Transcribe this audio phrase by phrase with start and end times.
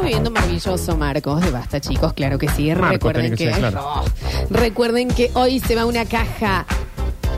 [0.00, 2.72] estamos viviendo maravilloso Marcos de Basta, chicos, claro que sí.
[2.72, 3.84] Recuerden que ser, claro.
[3.84, 4.04] Oh,
[4.50, 6.64] recuerden que hoy se va una caja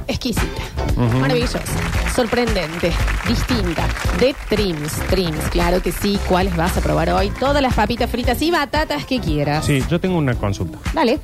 [0.06, 0.62] exquisita,
[1.20, 1.60] maravillosa,
[2.14, 2.92] sorprendente,
[3.26, 3.86] distinta,
[4.20, 4.92] de Trims.
[5.08, 6.18] Trims, claro que sí.
[6.28, 7.30] ¿Cuáles vas a probar hoy?
[7.30, 9.64] Todas las papitas fritas y batatas que quieras.
[9.64, 10.78] Sí, yo tengo una consulta.
[10.94, 11.18] Dale.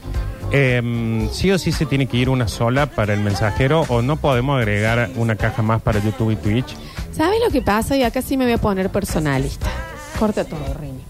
[0.50, 4.16] Eh, sí o sí se tiene que ir una sola para el mensajero o no
[4.16, 6.74] podemos agregar una caja más para YouTube y Twitch.
[7.12, 7.96] ¿Sabes lo que pasa?
[7.96, 9.68] Y acá sí me voy a poner personalista.
[10.18, 11.07] Corta todo, Rini.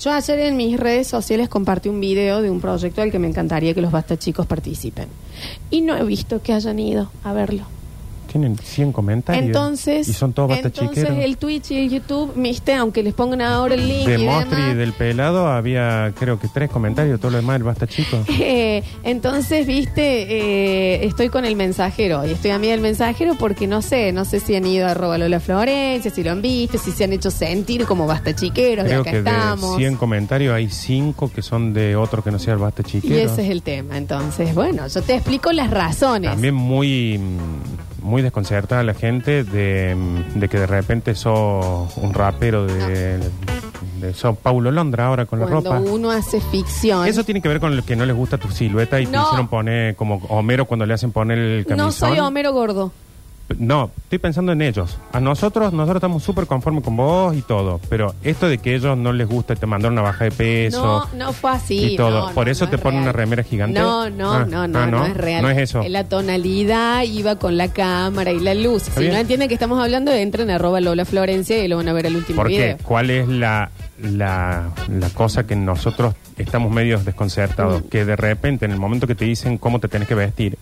[0.00, 3.28] Yo ayer en mis redes sociales compartí un video de un proyecto al que me
[3.28, 5.08] encantaría que los basta chicos participen.
[5.70, 7.75] Y no he visto que hayan ido a verlo.
[8.38, 9.46] Tienen 100 comentarios.
[9.46, 11.24] Entonces, Y son todos basta entonces chiqueros.
[11.24, 14.60] el Twitch y el YouTube, viste, aunque les pongan ahora el link De y Mostri
[14.60, 18.18] y del pelado había creo que tres comentarios, todo lo demás el basta chico.
[18.38, 23.66] Eh, entonces, viste, eh, estoy con el mensajero y estoy a mí del mensajero porque
[23.66, 26.76] no sé, no sé si han ido a arroba Lola Florencia, si lo han visto,
[26.78, 29.72] si se han hecho sentir como basta chiqueros, de Creo acá que estamos.
[29.78, 32.90] de 100 comentarios hay 5 que son de otro que no sea el basta Y
[32.90, 33.32] chiquero.
[33.32, 33.96] ese es el tema.
[33.96, 36.30] Entonces, bueno, yo te explico las razones.
[36.30, 37.18] También muy
[38.06, 39.96] muy desconcertada la gente de,
[40.34, 43.18] de que de repente sos un rapero de,
[44.00, 45.90] de sos Paulo Londra ahora con la Cuando ropa.
[45.90, 47.06] uno hace ficción.
[47.06, 49.24] Eso tiene que ver con lo que no les gusta tu silueta y te No.
[49.24, 51.86] hicieron poner como Homero cuando le hacen poner el camisón.
[51.86, 52.92] no soy Homero Gordo.
[53.58, 54.98] No, estoy pensando en ellos.
[55.12, 57.80] A nosotros, nosotros estamos súper conformes con vos y todo.
[57.88, 61.06] Pero esto de que a ellos no les gusta te mandaron una baja de peso.
[61.12, 61.92] No, no fue así.
[61.92, 62.28] y todo.
[62.28, 63.04] no, Por no, eso no te es ponen real.
[63.10, 63.78] una remera gigante.
[63.78, 65.42] No, no, Ah, no, no, ah, no, es real.
[65.42, 65.82] No es eso.
[65.88, 68.82] La tonalidad iba con la cámara y la luz.
[68.82, 69.12] Si bien.
[69.12, 72.06] no entienden que estamos hablando, entren a arroba Lola Florencia y lo van a ver
[72.06, 72.76] el último ¿Por video.
[72.78, 72.82] qué?
[72.82, 73.70] ¿Cuál es la,
[74.02, 77.84] la, la cosa que nosotros estamos medios desconcertados?
[77.84, 77.88] Mm.
[77.90, 80.58] Que de repente, en el momento que te dicen cómo te tenés que vestir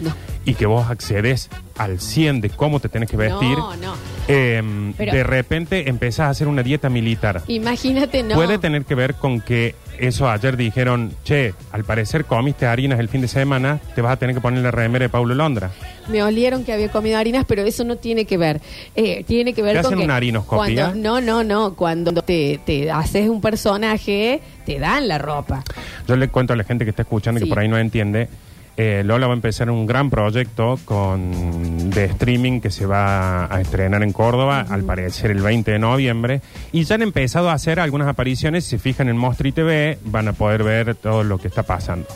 [0.00, 0.12] No.
[0.44, 3.94] y que vos accedes al 100 de cómo te tenés que vestir, No, no.
[4.28, 7.42] eh, Pero- de repente empezás a hacer una dieta militar.
[7.48, 8.34] Imagínate, no.
[8.34, 13.08] Puede tener que ver con que eso ayer dijeron, che, al parecer comiste harinas el
[13.08, 15.70] fin de semana, te vas a tener que poner la remera de Paulo Londra.
[16.08, 18.60] Me olieron que había comido harinas, pero eso no tiene que ver.
[18.94, 21.74] Eh, tiene que ver ¿Te con hacen que una cuando- no, no, no.
[21.74, 25.62] Cuando te, te haces un personaje, te dan la ropa.
[26.06, 27.46] Yo le cuento a la gente que está escuchando y Sí.
[27.46, 28.28] que por ahí no entiende.
[28.76, 33.60] Eh, Lola va a empezar un gran proyecto con de streaming que se va a
[33.60, 36.40] estrenar en Córdoba, al parecer el 20 de noviembre.
[36.72, 38.64] Y ya han empezado a hacer algunas apariciones.
[38.64, 42.08] Si se fijan en Mostri TV, van a poder ver todo lo que está pasando.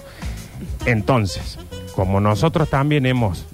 [0.84, 1.58] Entonces,
[1.94, 3.46] como nosotros también hemos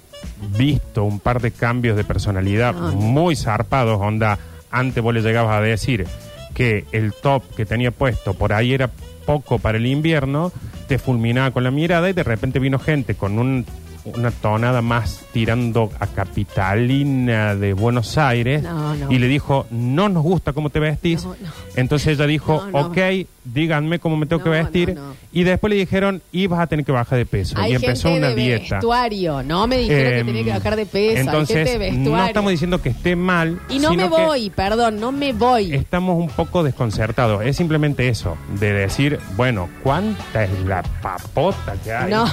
[0.57, 4.39] visto un par de cambios de personalidad muy zarpados, onda,
[4.71, 6.07] antes vos le llegabas a decir
[6.55, 8.89] que el top que tenía puesto por ahí era
[9.27, 10.51] poco para el invierno,
[10.87, 13.65] te fulminaba con la mirada y de repente vino gente con un-
[14.05, 19.11] una tonada más tirando a capitalina de Buenos Aires No, no.
[19.11, 21.23] y le dijo, no nos gusta cómo te vestís.
[21.25, 21.49] No, no.
[21.75, 22.87] Entonces ella dijo, No, no.
[22.87, 22.97] ok,
[23.43, 24.93] díganme cómo me tengo que No, vestir.
[24.95, 25.15] no, no.
[25.31, 27.55] Y después le dijeron, y vas a tener que bajar de peso.
[27.59, 28.75] Hay y empezó gente una de dieta.
[28.75, 29.43] vestuario.
[29.43, 31.19] No me dijeron que Em, tenía que bajar de peso.
[31.21, 32.17] Entonces, Hay gente de vestuario.
[32.17, 33.59] no estamos diciendo que esté mal.
[33.69, 35.73] y no sino me que voy, perdón, no me voy.
[35.73, 37.43] Estamos un poco desconcertados.
[37.43, 42.11] Es simplemente eso, de decir, bueno, ¿cuánta es la papota que hay?
[42.11, 42.25] No.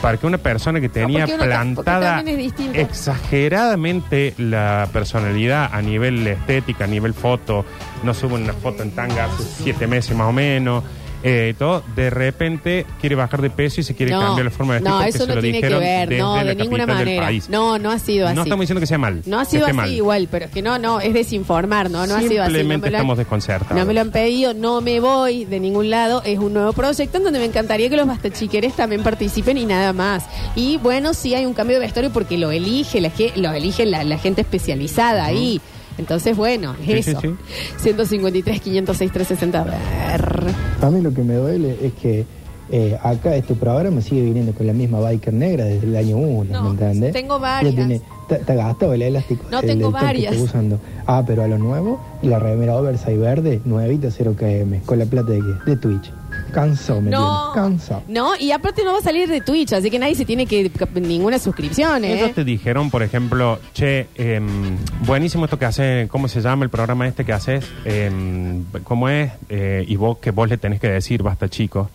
[0.00, 2.78] Para que una persona que tenía porque porque plantada también es distinto.
[2.78, 7.64] exageradamente la personalidad a nivel estética, a nivel foto,
[8.02, 10.84] no sube una foto en tanga hace siete meses más o menos,
[11.22, 14.80] eh, todo, de repente quiere bajar de peso y se quiere cambiar la forma de
[14.80, 16.54] vestir no, porque eso se no lo tiene que dijeron ver, desde no, la de
[16.54, 17.26] ninguna capital del manera.
[17.26, 17.48] país.
[17.50, 18.36] No, no ha sido así.
[18.36, 19.22] No estamos diciendo que sea mal.
[19.26, 19.90] No ha que sido esté así mal.
[19.92, 22.52] igual, pero es que no, no, es desinformar, no, no ha sido así.
[22.52, 23.76] No Simplemente me lo han- estamos desconcertados.
[23.78, 26.22] No me lo han pedido, no me voy de ningún lado.
[26.24, 29.92] Es un nuevo proyecto en donde me encantaría que los bastachiqueres también participen y nada
[29.92, 30.24] más.
[30.56, 33.84] Y bueno, sí hay un cambio de vestuario porque lo elige la, ge- lo elige
[33.86, 35.60] la, la gente especializada ahí.
[35.98, 37.36] Entonces, bueno, es Sí, sí, eso.
[37.78, 39.60] 153, 506, 360.
[39.60, 40.54] A ver.
[40.82, 42.24] A mí lo que me duele es que
[42.72, 46.52] eh, acá este programa sigue viniendo con la misma biker negra desde el año 1,
[46.52, 47.12] No, ¿me entiendes?
[47.12, 47.74] tengo varias.
[47.74, 49.44] Ya tiene- Está está gastado el elástico.
[49.50, 50.32] No, el- tengo el top que varias.
[50.34, 50.78] estoy usando.
[51.04, 55.32] Ah, pero a lo nuevo, la remera oversize verde, nuevita 0 km, con la plata
[55.32, 55.70] de qué?
[55.72, 56.12] De Twitch.
[56.50, 58.02] Cansado, me No, tiene, cansado.
[58.08, 60.70] no, y aparte no va a salir de Twitch, así que nadie se tiene que
[60.94, 62.14] ninguna suscripción, ¿eh?
[62.18, 64.76] Ellos te dijeron, por ejemplo, che, em,
[65.06, 67.64] buenísimo esto que hace, ¿cómo se llama el programa este que haces?
[67.84, 69.32] Em, ¿Cómo es?
[69.48, 71.88] Eh, y vos que vos le tenés que decir, basta chicos.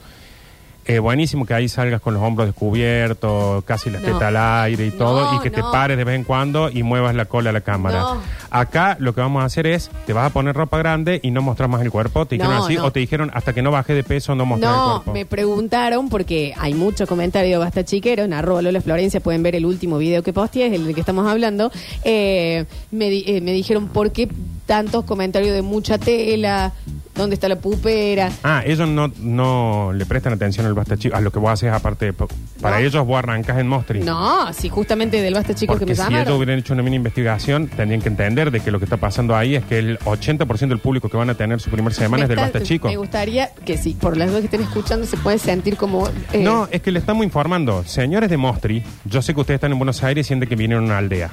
[0.87, 4.19] Eh, buenísimo que ahí salgas con los hombros descubiertos, casi la No.
[4.19, 5.71] al aire y todo, No, y que te no.
[5.71, 8.01] pares de vez en cuando y muevas la cola a la cámara.
[8.01, 8.17] No.
[8.51, 11.41] Acá lo que vamos a hacer es, te vas a poner ropa grande y no
[11.41, 12.85] mostrar más el cuerpo, te dijeron No, así, no.
[12.85, 15.13] o te dijeron hasta que no baje de peso no mostrar el No, cuerpo.
[15.13, 19.55] me preguntaron porque hay mucho comentario de Basta Chiquero en arroba Lola Florencia, pueden ver
[19.55, 21.71] el último video que posteé, es el del que estamos hablando.
[22.03, 24.29] Eh, me, di- eh, me dijeron, ¿por qué
[24.67, 26.73] tantos comentarios de mucha tela?
[27.15, 28.29] Dónde está la pupera.
[28.44, 31.15] Ah, ellos no, no le prestan atención al basta chico.
[31.15, 32.07] A lo que vos haces aparte.
[32.07, 32.85] de- Para No.
[32.85, 34.00] ellos vos arrancas en Mostri.
[34.01, 36.38] No, sí, justamente del basta chicos que Porque me si ellos llamaron.
[36.38, 39.56] hubieran hecho una mini investigación, tendrían que entender de que lo que está pasando ahí
[39.56, 42.38] es que el 80% del público que van a tener su primer semana es del
[42.38, 42.88] Basta Chico.
[42.88, 46.07] Me gustaría que sí, por las dos que estén escuchando se puede sentir como...
[46.33, 47.83] eh, No, es que le estamos informando.
[47.85, 50.83] Señores de Mostri, yo sé que ustedes están en Buenos Aires y sienten que vinieron
[50.85, 51.29] a una aldea.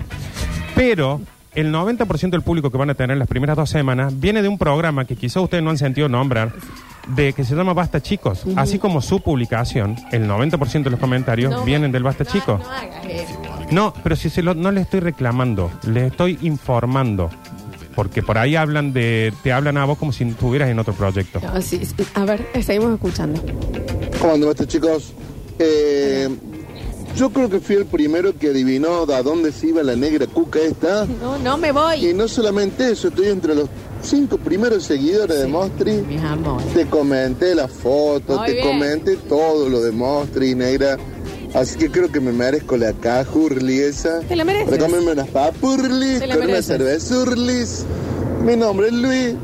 [0.75, 1.21] Pero
[1.55, 4.59] el 90% del público que van a tener las primeras dos semanas viene de un
[4.59, 6.53] programa que quizá ustedes no han sentido nombrar,
[7.09, 8.45] de que se llama Basta Chicos.
[8.57, 12.59] Así como su publicación, el 90% de los comentarios no, vienen del Basta no, Chico.
[12.59, 13.43] No, hagas eso.
[13.71, 17.31] No, pero si se lo, no le estoy reclamando, le estoy informando.
[17.95, 21.41] Porque por ahí hablan de, te hablan a vos como si estuvieras en otro proyecto.
[21.41, 21.95] No, sí, sí.
[22.15, 23.43] A ver, seguimos escuchando.
[24.19, 25.13] ¿Cómo andan estos chicos?
[25.59, 26.31] Eh,
[27.17, 30.59] yo creo que fui el primero que adivinó a dónde se iba la negra cuca
[30.61, 31.07] esta.
[31.21, 32.15] No, no me Y voy.
[32.15, 33.69] no solamente eso, estoy entre los
[34.03, 35.93] cinco primeros seguidores de Mostri.
[36.03, 36.67] Mis amores.
[36.75, 38.67] Te comenté la foto, Muy te bien.
[38.67, 40.97] comenté todo lo de Mostri, negra.
[41.55, 44.21] Así que creo que me merezco la cajurli esa.
[44.21, 44.71] Te la mereces.
[44.71, 46.67] Para comerme unas papurlis con una mereces.
[46.67, 47.85] cervezurlis.
[48.45, 49.35] Mi nombre es Luis.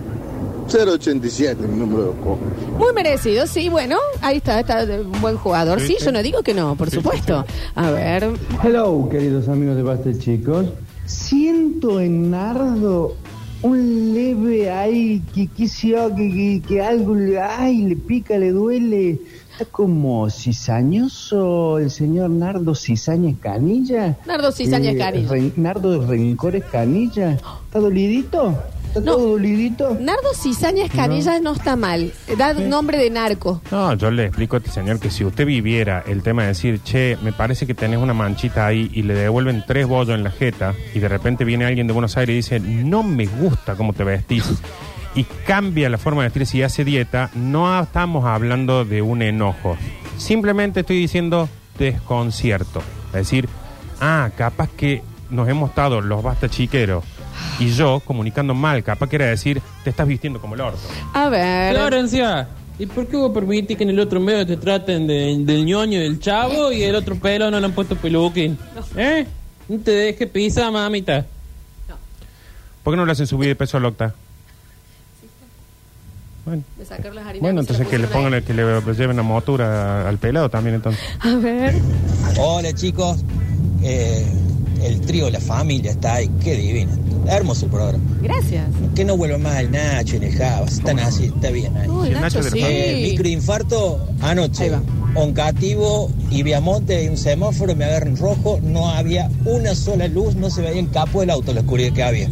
[0.69, 2.38] 087, mi número de juego.
[2.79, 5.81] Muy merecido, sí, bueno, ahí está, está de un buen jugador.
[5.81, 7.44] Sí, yo no digo que no, por supuesto.
[7.75, 8.29] A ver,
[8.62, 10.67] Hello, queridos amigos de Basta Chicos.
[11.06, 13.17] Siento en Nardo
[13.62, 19.19] un leve ahí, que, que, que, que, que algo le, ay, le pica, le duele.
[19.53, 24.17] Está como cizañoso el señor Nardo Cizaña Canilla.
[24.26, 25.29] Nardo Cizaña Canilla.
[25.29, 27.32] Ren- Nardo de Rencores Canilla.
[27.32, 28.55] ¿Está dolidito?
[28.88, 29.17] ¿Está No.
[29.17, 29.96] todo dolidito?
[30.00, 31.52] Nardo Cizaña Escanilla no.
[31.52, 32.12] está mal.
[32.37, 33.61] Da nombre de narco.
[33.70, 36.81] No, yo le explico a este señor que si usted viviera el tema de decir,
[36.82, 40.31] che, me parece que tenés una manchita ahí y le devuelven tres bollos en la
[40.31, 43.93] jeta y de repente viene alguien de Buenos Aires y dice, no me gusta cómo
[43.93, 44.44] te vestís
[45.14, 49.76] y cambia la forma de vestir si hace dieta, no estamos hablando de un enojo.
[50.17, 51.49] Simplemente estoy diciendo
[51.79, 52.82] desconcierto.
[53.08, 53.49] Es decir,
[54.00, 57.05] ah, capaz que nos hemos estado los basta chiqueros
[57.58, 60.78] y yo comunicando mal, capaz que era decir, te estás vistiendo como el orto.
[61.14, 61.75] A ver.
[61.75, 65.64] Florencia, ¿y por qué vos permitís que en el otro medio te traten de- del
[65.64, 68.56] ñoño del chavo y el otro pelo no le han puesto peluquín?
[68.96, 69.26] ¿Eh?
[69.69, 71.26] No te dejes pisar, mamita.
[72.82, 74.14] ¿Por qué no le hacen subir de peso al octa?
[76.46, 78.94] Bueno, De sacar las harinas bueno, que se entonces que le la pongan, que le
[78.94, 81.02] lleven a motura al pelado también entonces.
[81.20, 81.75] A ver.
[82.38, 83.19] Hola chicos,
[83.82, 84.26] Eh,
[84.83, 86.91] el trío La Familia está ahí, qué divino.
[87.27, 88.05] Hermoso el programa.
[88.23, 88.67] Gracias.
[88.95, 91.89] Que no vuelva más el Nacho y el Java, están así, está bien ahí.
[91.89, 92.59] Uy, el Nacho, Nacho de sí.
[92.63, 94.71] Eh, microinfarto Ahí anoche.
[94.71, 94.83] va.
[95.15, 100.49] Oncativo y Viamonte en un semáforo, me agarran rojo, no había una sola luz, no
[100.51, 102.29] se veía el capo del auto, la oscuridad que había.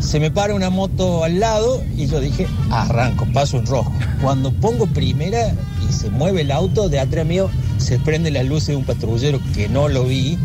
[0.00, 3.92] Se me para una moto al lado y yo dije, arranco, paso en rojo.
[4.22, 5.52] Cuando pongo primera
[5.88, 9.40] y se mueve el auto, de atrás mío se prende las luces de un patrullero
[9.54, 10.38] que no lo vi.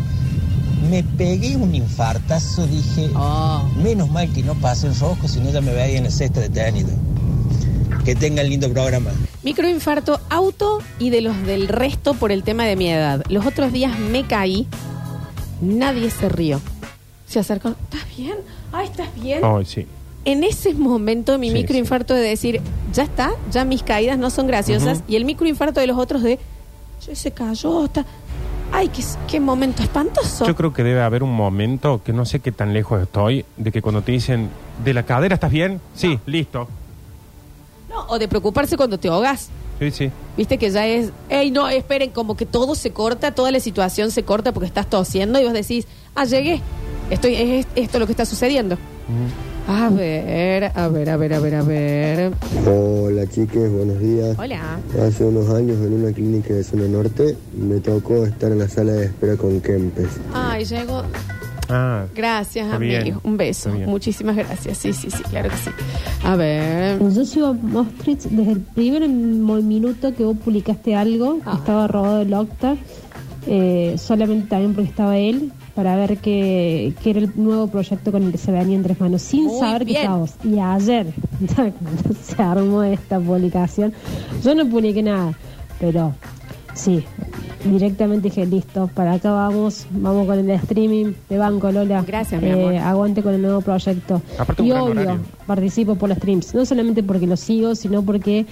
[0.90, 3.62] Me pegué un infartazo, dije, Oh.
[3.82, 6.40] menos mal que no pasé en rojo, si no ya me veía en el cesta
[6.40, 6.90] detenido.
[8.04, 9.10] Que tengan lindo programa.
[9.44, 13.22] Microinfarto auto y de los del resto por el tema de mi edad.
[13.28, 14.66] Los otros días me caí,
[15.60, 16.60] nadie se rió.
[17.28, 18.34] Se acercó, ¿estás bien?
[18.72, 19.40] Ay, ¿estás bien?
[19.44, 19.86] Ay, sí.
[20.24, 22.60] En ese momento mi Sí, microinfarto de decir,
[22.92, 25.02] ya está, ya mis caídas no son graciosas.
[25.08, 26.38] Y el microinfarto de los otros de,
[27.00, 28.04] "Che, se cayó, está...
[28.72, 30.46] Ay, qué, qué momento espantoso.
[30.46, 33.70] Yo creo que debe haber un momento, que no sé qué tan lejos estoy, de
[33.70, 34.48] que cuando te dicen,
[34.82, 35.80] ¿de la cadera estás bien?
[35.94, 36.68] Sí, listo.
[37.90, 39.50] No, o de preocuparse cuando te ahogas.
[39.78, 40.10] Sí, sí.
[40.36, 44.10] Viste que ya es, ey, no, esperen, como que todo se corta, toda la situación
[44.10, 46.60] se corta porque estás tosiendo y vos decís, ah, llegué.
[47.10, 48.78] Estoy, es esto lo que está sucediendo.
[49.68, 52.32] A ver, a ver, a ver, a ver, a ver.
[52.66, 54.36] Hola chiques, buenos días.
[54.38, 54.78] Hola.
[55.06, 58.92] Hace unos años en una clínica de zona norte me tocó estar en la sala
[58.92, 60.08] de espera con Kempes.
[60.34, 61.02] Ay, llegó.
[61.68, 63.02] Ah, Gracias, Está amigo.
[63.02, 63.68] bien, Un beso.
[63.68, 63.88] está bien.
[63.88, 64.76] Muchísimas gracias.
[64.78, 65.70] Sí, sí, sí, claro que sí.
[66.24, 66.98] A ver.
[67.10, 71.54] Yo sigo a Mostrich desde el primer mo- minuto que vos publicaste algo, Ah.
[71.58, 72.76] estaba robado el Octa,
[73.46, 78.22] eh, solamente también porque estaba él, para ver qué, qué era el nuevo proyecto con
[78.24, 79.96] el que se venía en tres manos, sin Muy saber bien.
[79.96, 80.34] que estaba vos.
[80.44, 81.06] Y ayer
[82.22, 83.92] se armó esta publicación.
[84.44, 85.32] Yo no publiqué nada,
[85.80, 86.12] pero
[86.74, 87.02] sí,
[87.64, 92.02] directamente dije, listo, para acá vamos, vamos con el streaming de Banco Lola.
[92.06, 92.74] Gracias, mi Eh, amor.
[92.76, 94.20] Aguante con el nuevo proyecto.
[94.38, 95.20] Aparte y obvio, horario.
[95.46, 98.46] participo por los streams, no solamente porque los sigo, sino porque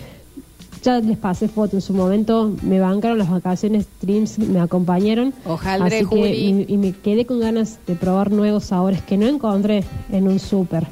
[0.82, 5.34] Ya les pasé foto en su momento, me bancaron las vacaciones, streams, me acompañaron.
[5.44, 9.26] Ojalá, Así que, y, y me quedé con ganas de probar nuevos sabores que no
[9.26, 10.86] encontré en un súper.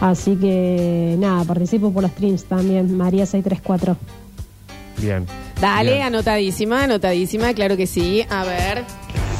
[0.00, 3.96] Así que nada, participo por las streams también, María 634.
[4.98, 5.26] Bien.
[5.60, 6.02] Dale, Bien.
[6.06, 8.24] anotadísima, anotadísima, claro que sí.
[8.28, 8.84] A ver.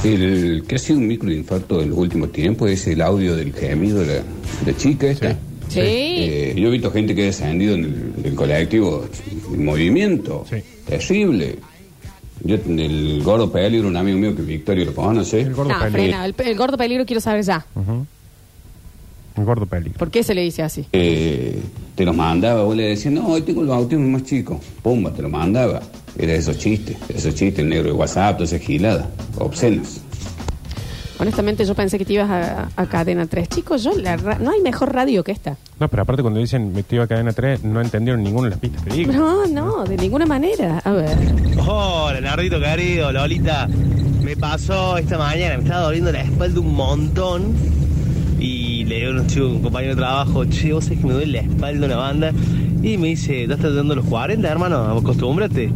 [0.05, 4.01] El que ha sido un microinfarto en los últimos tiempos es el audio del gemido
[4.01, 4.23] de la,
[4.67, 5.33] la chica esta.
[5.33, 5.37] Sí.
[5.83, 9.07] Eh, yo he visto gente que ha descendido en el, del colectivo
[9.52, 10.45] en movimiento.
[10.87, 11.59] Terrible.
[12.43, 15.40] Yo, el gordo peligro, un amigo mío que Victorio lo conoce.
[15.40, 16.25] El gordo No, frena.
[16.26, 17.64] El, el gordo peligro quiero saber ya.
[19.37, 19.99] Un gordo peligro.
[19.99, 20.87] ¿Por qué se le dice así?
[20.93, 21.59] Eh,
[21.97, 24.61] te los mandaba, vos le decías, no, hoy tengo el bautismo más chico.
[24.83, 25.81] Pumba, te lo mandaba.
[26.16, 29.07] Era esos chistes, esos chistes, el negro de WhatsApp, todas esas giladas,
[29.38, 30.00] obscenas.
[31.19, 33.49] Honestamente, yo pensé que te ibas a, a Cadena 3.
[33.49, 35.57] Chicos, yo la ra- no hay mejor radio que esta.
[35.81, 38.83] No, pero aparte cuando dicen metido a cadena 3, no entendieron ninguna de las pistas
[38.85, 39.12] que digo.
[39.12, 40.78] No, no, de ninguna manera.
[40.85, 41.16] A ver.
[41.66, 43.69] Hola, Nardito querido, Lolita.
[44.23, 47.54] Me pasó esta mañana, me estaba doliendo la espalda un montón.
[48.38, 51.12] Y le digo a un chico, un compañero de trabajo, che, vos sabés que me
[51.14, 52.33] duele la espalda una banda.
[52.83, 54.97] Y me dice, ¿ya estás dando los 40, hermano?
[54.99, 55.73] Acostúmbrate.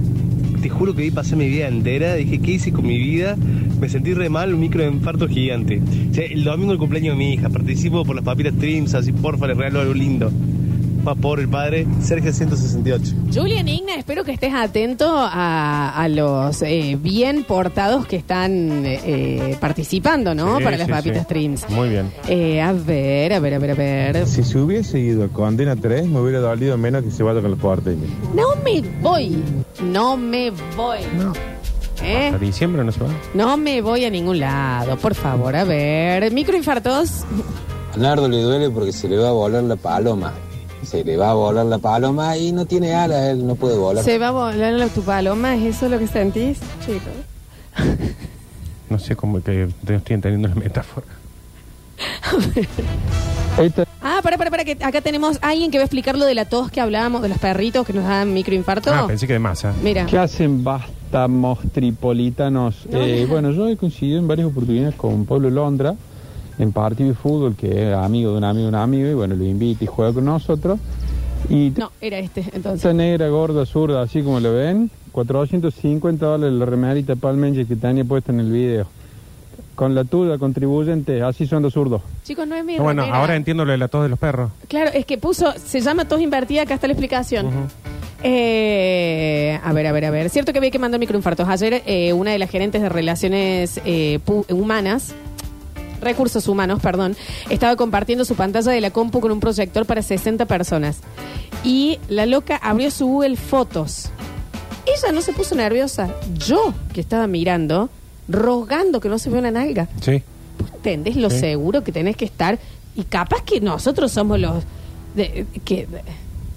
[0.62, 2.14] Te juro que vi pasar mi vida entera.
[2.14, 3.36] Dije, ¿qué hice con mi vida?
[3.80, 5.80] Me sentí re mal, un microinfarto gigante.
[6.12, 7.48] Che, el domingo el cumpleaños de mi hija.
[7.48, 10.30] Participo por las papitas Trims, así porfa, le regalo algo lindo.
[11.06, 13.14] Va por el padre, Sergio 168.
[13.32, 19.56] Julian Igna, espero que estés atento a, a los eh, bien portados que están eh,
[19.60, 20.58] participando, ¿no?
[20.58, 21.24] Sí, Para las sí, papitas sí.
[21.24, 21.70] streams.
[21.70, 22.10] Muy bien.
[22.28, 24.26] Eh, a ver, a ver, a ver, a ver.
[24.26, 27.52] Si se hubiese ido a Condena 3, me hubiera dolido menos que se vaya con
[27.52, 28.10] los porteños.
[28.34, 29.36] No me voy.
[29.82, 30.98] No me voy.
[32.02, 32.26] ¿Eh?
[32.26, 33.08] ¿Hasta diciembre no se va?
[33.34, 35.54] No me voy a ningún lado, por favor.
[35.56, 37.24] A ver, microinfartos.
[37.94, 40.32] A Nardo le duele porque se le va a volar la paloma.
[40.84, 44.04] Se le va a volar la paloma y no tiene alas, él no puede volar.
[44.04, 45.56] ¿Se va a volar la- tu paloma?
[45.56, 46.58] ¿Es eso lo que sentís?
[46.86, 47.12] Chicos.
[48.88, 51.06] No sé cómo que no estoy entendiendo la metáfora.
[54.02, 56.34] Ah, para, para, para, que acá tenemos a alguien que va a explicar lo de
[56.34, 58.92] la tos que hablábamos, de los perritos que nos dan microinfarto.
[58.92, 59.74] Ah, pensé que de masa.
[59.82, 60.06] Mira.
[60.06, 62.86] ¿Qué hacen bastamos tripolitanos?
[62.92, 65.94] Eh, bueno, yo he coincidido en varias oportunidades con Pablo Londra
[66.58, 69.34] en partido de fútbol, que es amigo de un amigo de un amigo, y bueno,
[69.34, 70.78] lo invita y juega con nosotros.
[71.48, 72.76] Y No, era este, entonces.
[72.84, 78.04] esta negra, gorda, zurda, así como lo ven, 450 dólares la remerita palmenche que tenía
[78.04, 78.86] puesta en el video.
[79.78, 82.02] Con la tuya contribuyente, así son los zurdos.
[82.24, 83.20] Chicos, no es mi No, bueno, remera.
[83.20, 84.50] ahora entiendo lo de la tos de los perros.
[84.66, 87.46] Claro, es que puso, se llama tos invertida, acá está la explicación.
[88.24, 90.30] Eh, a ver, a ver, a ver.
[90.30, 91.48] Cierto que había que mandar microinfartos.
[91.48, 95.14] Ayer eh, una de las gerentes de relaciones eh, pu- humanas,
[96.02, 97.16] recursos humanos, perdón,
[97.48, 101.00] estaba compartiendo su pantalla de la compu con un proyector para 60 personas.
[101.62, 104.10] Y la loca abrió su Google Fotos.
[104.86, 106.08] Ella no se puso nerviosa.
[106.34, 107.90] Yo, que estaba mirando,
[108.28, 109.88] rogando que no se vea una nalga.
[110.00, 110.22] Sí.
[110.74, 111.38] ¿Entendés lo Sí.
[111.40, 112.58] seguro que tenés que estar?
[112.96, 114.64] Y capaz que nosotros somos los...
[115.14, 115.86] De, que,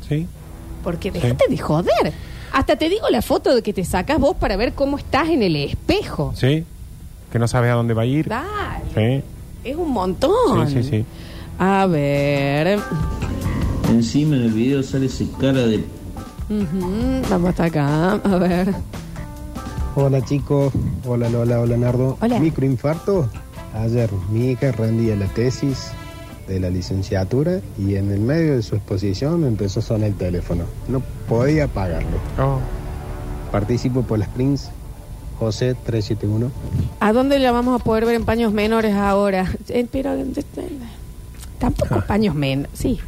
[0.07, 0.27] Sí.
[0.83, 2.13] porque déjate de joder.
[2.53, 5.41] Hasta te digo la foto de que te sacas vos para ver cómo estás en
[5.43, 6.33] el espejo.
[6.35, 6.65] Sí.
[7.31, 8.27] Que no sabes a dónde va a ir.
[8.27, 8.43] Dale,
[8.93, 9.23] Sí.
[9.69, 10.67] es un montón.
[10.67, 11.05] Sí, sí, sí.
[11.57, 12.79] A ver.
[13.89, 15.77] Encima en el video sale ese cara de
[16.49, 18.11] Ujú, Vamos hasta acá.
[18.15, 18.73] A ver.
[19.93, 20.71] Hola chicos,
[21.05, 22.17] hola Lola, hola Nardo.
[22.21, 22.39] Hola.
[22.39, 23.27] Microinfarto.
[23.73, 25.91] Ayer mi hija rendía la tesis
[26.47, 30.15] de la licenciatura y en el medio de su exposición me empezó a sonar el
[30.15, 30.63] teléfono.
[30.87, 32.17] No podía pagarlo.
[32.39, 32.59] Oh.
[33.51, 34.69] Participo por las Prince,
[35.37, 36.51] José 371.
[37.01, 39.51] ¿A dónde la vamos a poder ver en paños menores ahora?
[39.67, 40.25] Eh, pero eh,
[41.59, 42.71] tampoco paños menores.
[42.73, 43.01] Sí,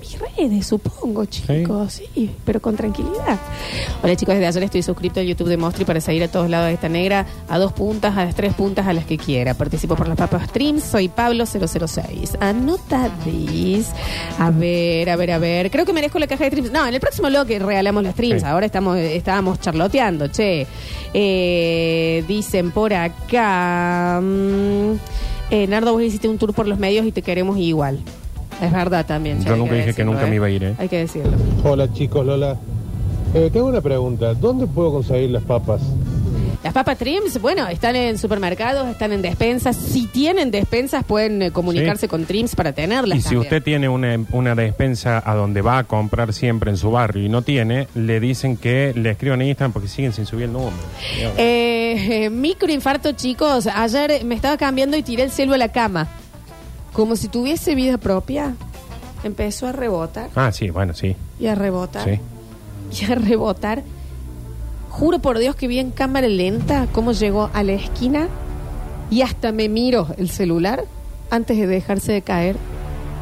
[0.00, 2.00] mis redes, supongo, chicos.
[2.14, 2.30] Sí.
[2.44, 3.38] pero con tranquilidad.
[4.02, 6.68] Hola, chicos, desde ayer estoy suscrito al YouTube de Mostri para seguir a todos lados
[6.68, 9.54] de esta negra, a dos puntas, a las tres puntas, a las que quiera.
[9.54, 12.36] Participo por las papas streams, soy Pablo006.
[12.40, 13.88] Anotadís.
[14.38, 15.70] A ver, a ver, a ver.
[15.70, 16.72] Creo que merezco la caja de streams.
[16.72, 18.42] No, en el próximo bloque regalamos las streams.
[18.42, 18.48] Sí.
[18.48, 20.66] Ahora estamos, estábamos charloteando, che.
[21.14, 24.20] Eh, dicen por acá.
[24.22, 24.92] mm,
[25.50, 27.98] eh, Nardo, vos hiciste un tour por los medios y te queremos igual.
[28.62, 29.38] Es verdad también.
[29.40, 30.74] che, Yo hay nunca dije que decirlo, nunca me iba a ir, ¿eh?
[30.78, 31.32] Hay que decirlo.
[31.64, 32.56] Hola chicos, Lola.
[33.34, 34.34] Eh, tengo una pregunta.
[34.34, 35.80] ¿Dónde puedo conseguir las papas?
[36.62, 39.74] Las papas Trims, bueno, están en supermercados, están en despensas.
[39.74, 42.08] Si tienen despensas, pueden eh, comunicarse Sí.
[42.08, 43.18] con Trims para tenerlas.
[43.18, 43.42] Y si también.
[43.42, 47.28] usted tiene una, una despensa a donde va a comprar siempre en su barrio y
[47.28, 50.76] no tiene, le dicen que le escriban en Instagram porque siguen sin subir el número.
[51.36, 53.66] Eh, eh, microinfarto, chicos.
[53.66, 56.06] Ayer me estaba cambiando y tiré el celo a la cama.
[56.92, 58.54] Como si tuviese vida propia.
[59.24, 61.14] Empezó a rebotar Ah, sí, bueno, sí.
[61.38, 62.04] y a rebotar.
[62.04, 62.20] Sí.
[63.08, 63.82] y a rebotar.
[64.90, 68.28] Juro por Dios que vi en cámara lenta cómo llegó a la esquina
[69.10, 70.84] y hasta me miro el celular
[71.30, 72.56] antes de dejarse de caer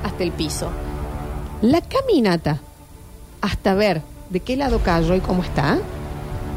[0.05, 0.69] hasta el piso.
[1.63, 2.61] La caminata
[3.41, 5.79] hasta ver de qué lado cayó y cómo está.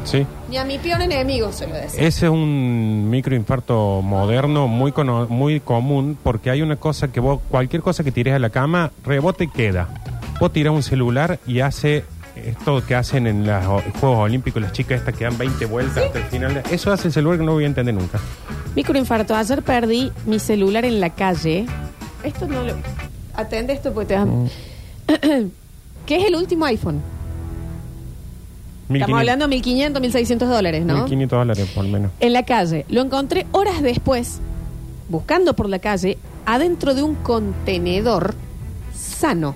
[0.04, 0.26] Sí.
[0.50, 2.02] Ni a mi peor enemigo se lo decía.
[2.02, 7.40] Ese es un microinfarto moderno muy cono- muy común porque hay una cosa que vos,
[7.50, 9.88] cualquier cosa que tires a la cama, rebota y queda.
[10.40, 12.04] Vos tirás un celular y hace
[12.36, 13.64] esto que hacen en los
[14.00, 16.62] Juegos Olímpicos, las chicas estas que dan 20 vueltas hasta el final.
[16.70, 18.18] Eso hace el celular que no voy a entender nunca.
[18.76, 19.34] Microinfarto.
[19.34, 21.64] Ayer perdí mi celular en la calle.
[22.22, 22.74] Esto no lo.
[23.34, 24.44] Atende esto porque te Mm.
[25.08, 25.20] vas.
[26.06, 27.00] ¿Qué es el último iPhone?
[28.88, 30.94] Estamos 1500 hablando de 1500, 1600 dólares, ¿no?
[30.94, 32.10] 1500 dólares por lo menos.
[32.20, 32.84] En la calle.
[32.88, 34.40] Lo encontré horas después,
[35.08, 38.34] buscando por la calle, adentro de un contenedor
[38.94, 39.54] sano.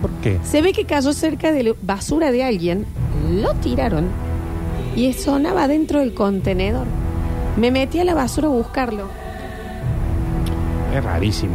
[0.00, 0.38] ¿Por qué?
[0.44, 2.86] Se ve que cayó cerca de la basura de alguien,
[3.30, 4.06] lo tiraron
[4.96, 6.86] y sonaba dentro del contenedor.
[7.56, 9.08] Me metí a la basura a buscarlo.
[10.94, 11.54] Es rarísimo.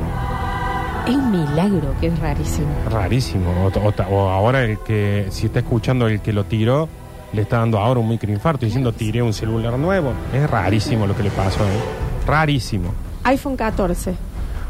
[1.08, 2.68] Es un milagro que es rarísimo.
[2.90, 3.50] Rarísimo.
[3.64, 6.88] O, o- o ahora el que, si está escuchando el que lo tiró,
[7.34, 10.14] le está dando ahora un microinfarto diciendo tiré un celular nuevo.
[10.34, 11.64] Es rarísimo lo que le pasó.
[11.66, 11.80] ¿eh?
[12.26, 12.94] Rarísimo.
[13.24, 14.14] iPhone 14.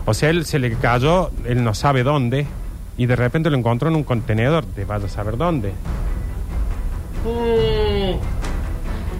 [0.05, 2.45] O sea, él se le cayó, él no sabe dónde,
[2.97, 5.73] y de repente lo encontró en un contenedor, de vaya a saber dónde.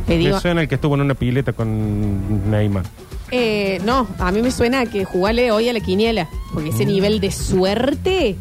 [0.08, 2.86] Digo, Me suena el que estuvo en una pileta con Neymar.
[3.32, 6.86] eh, no, a mí me suena a que jugale hoy a la quiniela, porque ese
[6.86, 8.36] nivel de suerte.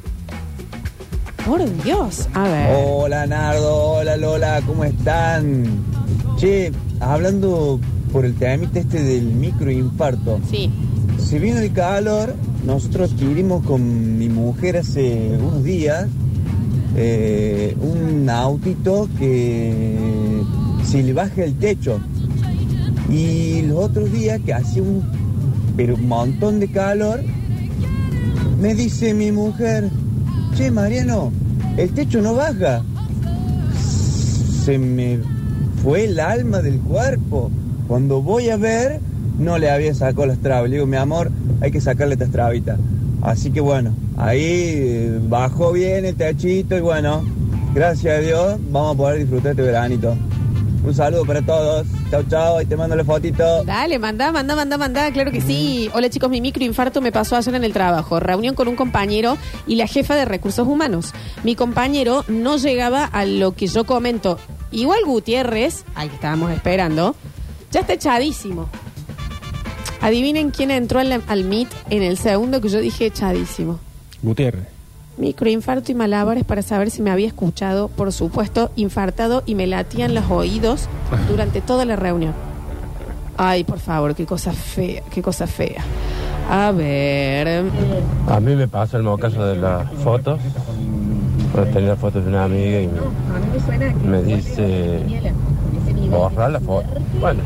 [1.46, 2.76] Por Dios, a ver.
[2.78, 5.64] Hola Nardo, hola Lola, ¿cómo están?
[6.38, 7.78] Che, hablando
[8.12, 10.40] por el temita este del microinfarto.
[10.50, 10.70] Sí.
[11.18, 12.34] Si viene el calor,
[12.64, 16.06] nosotros adquirimos con mi mujer hace unos días
[16.96, 20.42] eh, un autito que
[20.82, 22.00] se le baja el techo.
[23.10, 25.02] Y los otros días que hacía un
[25.76, 27.20] pero un montón de calor,
[28.60, 29.90] me dice mi mujer,
[30.54, 31.32] che Mariano,
[31.76, 32.82] el techo no baja.
[34.64, 35.18] Se me
[35.82, 37.50] fue el alma del cuerpo.
[37.88, 39.00] Cuando voy a ver,
[39.38, 40.70] no le había sacado las trabas.
[40.70, 42.78] Le digo, mi amor, hay que sacarle estas trabitas.
[43.22, 47.24] Así que bueno, ahí eh, bajó bien el techito y bueno,
[47.74, 50.16] gracias a Dios vamos a poder disfrutar este veranito.
[50.84, 51.86] Un saludo para todos.
[52.14, 52.60] Chau, chau.
[52.60, 53.64] Y te mando la fotito.
[53.64, 55.90] Dale, manda, manda, manda, manda, claro que sí.
[55.94, 58.20] Hola chicos, mi microinfarto me pasó ayer en el trabajo.
[58.20, 61.12] Reunión con un compañero y la jefa de recursos humanos.
[61.42, 64.38] Mi compañero no llegaba a lo que yo comento.
[64.70, 67.16] Igual Gutiérrez, al que estábamos esperando,
[67.72, 68.68] ya está echadísimo.
[70.00, 73.80] Adivinen quién entró al, al Meet en el segundo que yo dije echadísimo.
[74.22, 74.73] Gutiérrez.
[75.16, 80.14] Microinfarto y malabares para saber si me había escuchado, por supuesto, infartado y me latían
[80.14, 80.88] los oídos
[81.28, 82.34] durante toda la reunión.
[83.36, 85.82] Ay, por favor, qué cosa fea, qué cosa fea.
[86.50, 87.64] A ver.
[88.28, 90.40] A mí me pasa el mocaso de las fotos.
[91.52, 92.90] Cuando tenía las fotos de una amiga y
[94.06, 95.00] me, dice,
[96.10, 96.88] borrar la foto.
[97.20, 97.40] Bueno,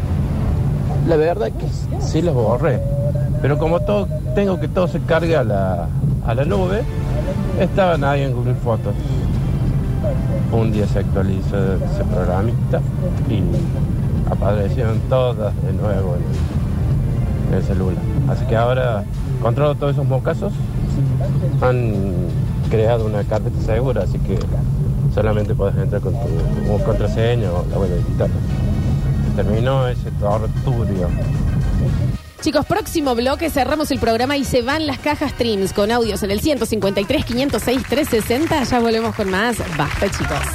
[1.06, 2.80] la verdad que sí las borré.
[3.40, 5.88] Pero como todo, tengo que todo se cargue a la,
[6.26, 6.82] a la nube,
[7.60, 8.94] estaban ahí en Google Fotos.
[10.52, 12.80] Un día se actualizó ese programita
[13.28, 13.42] y
[14.30, 18.02] aparecieron todas de nuevo en, el celular.
[18.28, 19.04] Así que ahora
[19.42, 20.52] controlo todos esos mocazos.
[21.62, 21.94] Han
[22.70, 24.38] creado una carpeta segura, así que
[25.14, 28.30] solamente puedes entrar con tu contraseña o la huella digital.
[29.30, 31.08] Se terminó ese torturio.
[32.48, 36.30] Chicos, próximo bloque, cerramos el programa y se van las cajas streams con audios en
[36.30, 38.64] el 153, 506, 360.
[38.64, 39.58] Ya volvemos con más.
[39.76, 40.48] Basta, chicos.